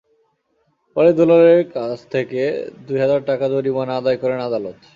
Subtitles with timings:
[0.95, 2.41] পরে দুলালের কাছ থেকে
[2.87, 4.77] দুই হাজার টাকা জরিমানা আদায় করেন আদালত।